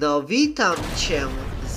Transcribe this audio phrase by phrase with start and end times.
[0.00, 1.26] No witam cię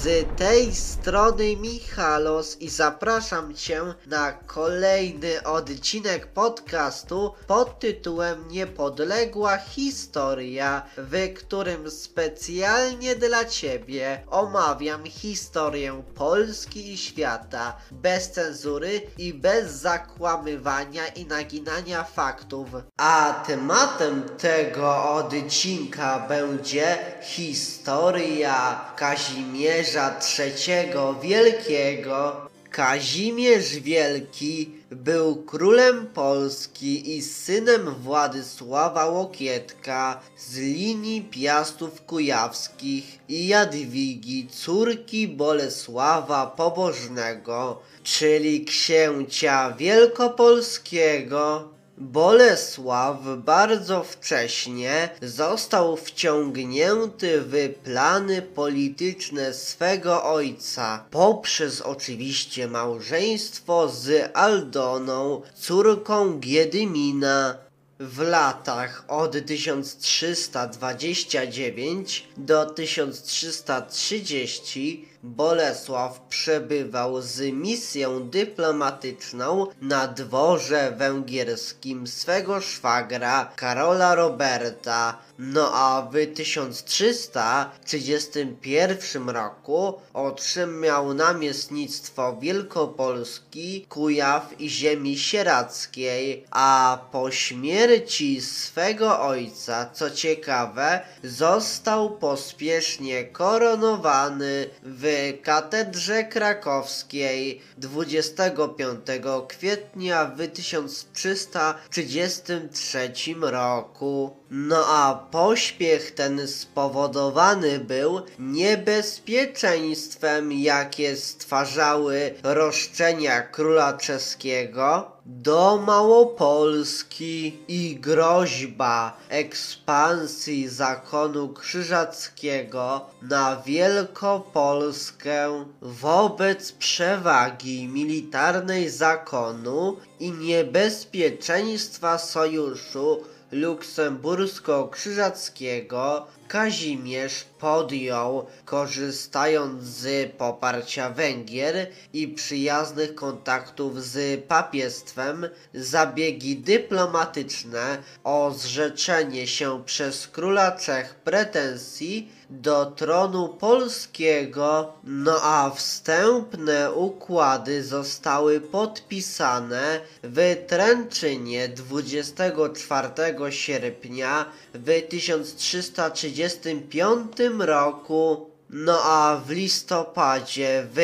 [0.05, 10.81] z tej strony Michalos i zapraszam cię na kolejny odcinek podcastu pod tytułem Niepodległa Historia,
[10.97, 21.07] w którym specjalnie dla ciebie omawiam historię Polski i świata bez cenzury i bez zakłamywania
[21.07, 22.67] i naginania faktów.
[22.97, 32.49] A tematem tego odcinka będzie historia Kazimierza III Wielkiego.
[32.71, 44.47] Kazimierz Wielki był królem Polski i synem Władysława Łokietka z linii Piastów Kujawskich i Jadwigi,
[44.47, 51.74] córki Bolesława Pobożnego, czyli księcia wielkopolskiego.
[51.97, 65.41] Bolesław bardzo wcześnie został wciągnięty w plany polityczne swego ojca, poprzez oczywiście małżeństwo z Aldoną,
[65.55, 67.57] córką Giedymina.
[67.99, 82.61] W latach od 1329 do 1330 Bolesław przebywał z misją dyplomatyczną na dworze węgierskim swego
[82.61, 85.17] szwagra Karola Roberta.
[85.39, 98.41] No a w 1331 roku otrzymał namiestnictwo Wielkopolski, Kujaw i ziemi sieradzkiej, a po śmierci
[98.41, 108.99] swego ojca, co ciekawe, został pospiesznie koronowany w katedrze krakowskiej 25
[109.47, 114.35] kwietnia w 1333 roku.
[114.49, 127.95] No a pośpiech ten spowodowany był niebezpieczeństwem, jakie stwarzały roszczenia króla czeskiego do Małopolski i
[127.95, 147.45] groźba ekspansji zakonu krzyżackiego na Wielkopolskę wobec przewagi militarnej zakonu i niebezpieczeństwa sojuszu luksembursko-krzyżackiego Kazimierz
[147.59, 159.83] podjął, korzystając z poparcia Węgier i przyjaznych kontaktów z papiestwem, zabiegi dyplomatyczne o zrzeczenie się
[159.85, 171.69] przez króla Czech pretensji do tronu polskiego, no a wstępne układy zostały podpisane w Tręczynie
[171.69, 173.09] 24
[173.49, 178.49] sierpnia w 1335 roku.
[178.69, 180.97] No a w listopadzie w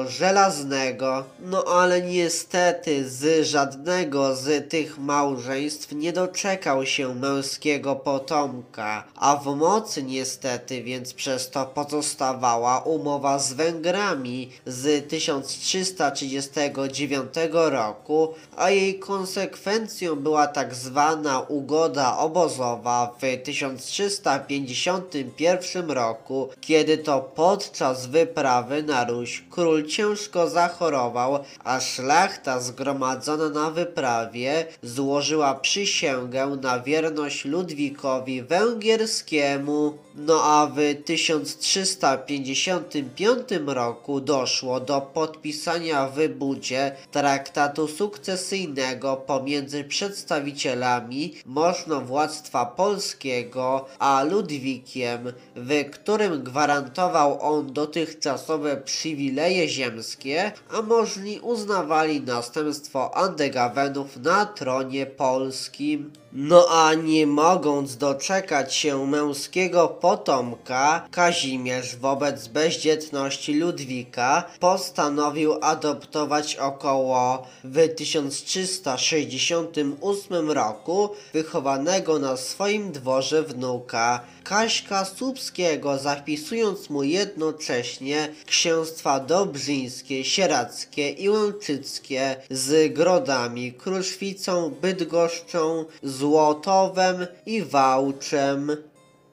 [0.08, 1.24] Żelaznego.
[1.40, 9.56] No ale niestety z żadnego z tych małżeństw nie doczekał się męskiego potomka, a w
[9.56, 20.16] mocy niestety więc przez to pozostawała umowa z Węgrami z 1339 roku, a jej konsekwencją
[20.16, 29.86] była tak zwana ugoda obozowa w 1351 roku, kiedy to podczas wyprawy na Ruś król
[29.86, 39.98] ciężko zachorował, a szlachta zgromadzona na wyprawie złożyła przysięgę na wierność Ludwikowi węgierskiemu.
[40.14, 40.78] No a w
[42.80, 55.32] 1355 roku doszło do podpisania w Budzie traktatu sukcesyjnego pomiędzy przedstawicielami możnowładztwa polskiego a Ludwikiem,
[55.56, 66.12] w którym gwarantował on dotychczasowe przywileje ziemskie, a możni uznawali następstwo Andegawenów na tronie polskim.
[66.36, 77.46] No a nie mogąc doczekać się męskiego potomka, Kazimierz wobec bezdzietności Ludwika postanowił adoptować około
[77.64, 90.24] w 1368 roku wychowanego na swoim dworze wnuka Kaśka Słupskiego, zapisując mu jednocześnie księstwa dobrzyńskie,
[90.24, 95.84] sieradzkie i łęczyckie z Grodami, Kruszwicą, Bydgoszczą,
[96.24, 98.76] Złotowem i Wałczem.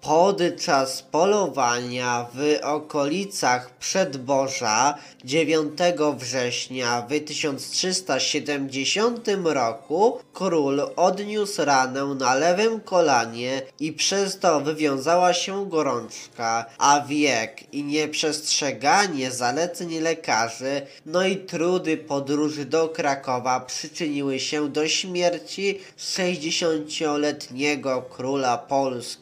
[0.02, 5.80] Podczas polowania w okolicach Przedboża 9
[6.18, 10.20] września w 1370 roku.
[10.34, 17.84] Król odniósł ranę na lewym kolanie i przez to wywiązała się gorączka, a wiek i
[17.84, 28.58] nieprzestrzeganie zaleceń lekarzy, no i trudy podróży do Krakowa przyczyniły się do śmierci 60-letniego króla
[28.58, 29.21] Polski,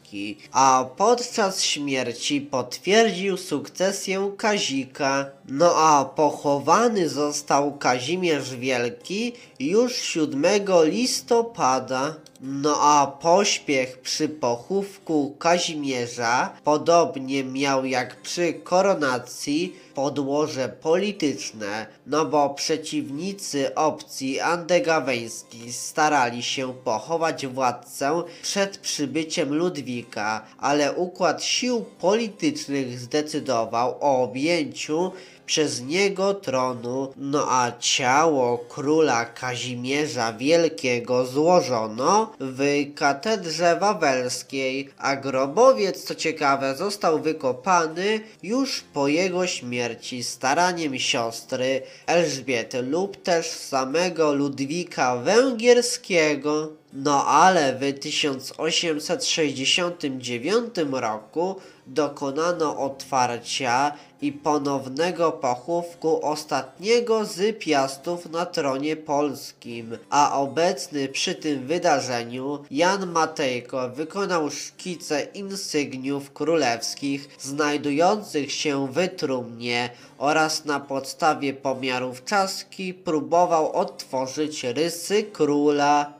[0.52, 5.26] a podczas śmierci potwierdził sukcesję Kazika.
[5.48, 10.42] No a pochowany został Kazimierz Wielki już 7
[10.84, 12.14] listopada.
[12.40, 22.50] No a pośpiech przy pochówku Kazimierza podobnie miał jak przy koronacji podłoże polityczne, no bo
[22.50, 33.96] przeciwnicy opcji andegaweńskiej starali się pochować władcę przed przybyciem Ludwika, ale układ sił politycznych zdecydował
[34.00, 35.12] o objęciu
[35.46, 46.04] przez niego tronu, no a ciało króla Kazimierza Wielkiego złożono w katedrze wawelskiej, a grobowiec,
[46.04, 49.79] co ciekawe, został wykopany już po jego śmierci
[50.22, 56.72] staraniem siostry Elżbiety lub też samego Ludwika Węgierskiego.
[56.92, 61.56] No ale w 1869 roku
[61.94, 63.92] dokonano otwarcia
[64.22, 73.10] i ponownego pochówku ostatniego z piastów na tronie polskim, a obecny przy tym wydarzeniu Jan
[73.10, 83.72] Matejko wykonał szkice insygniów królewskich znajdujących się w trumnie oraz na podstawie pomiarów czaski próbował
[83.72, 86.19] odtworzyć rysy króla.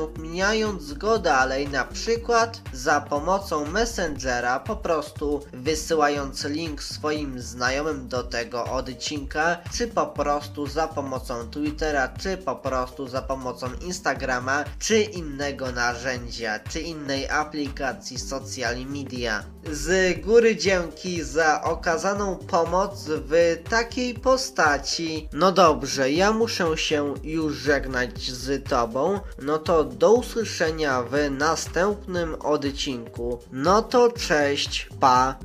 [0.00, 8.08] udostępniając udostępniając go dalej, na przykład za pomocą Messengera, po prostu wysyłając link swoim znajomym
[8.08, 14.64] do tego odcinka, czy po prostu za pomocą Twittera, czy po prostu za pomocą Instagrama,
[14.78, 19.44] czy innego narzędzia, czy innej aplikacji social media.
[19.72, 25.28] Z góry dzięki za okazaną pomoc w takiej postaci.
[25.32, 29.20] No dobrze, ja muszę się już żegnać z Tobą.
[29.42, 33.38] No to do usłyszenia w następnym odcinku.
[33.52, 35.38] No to cześć, pa!